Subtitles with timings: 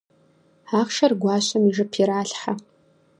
[0.79, 2.53] Ахъшэр гуащэм и жып иралъхьэ.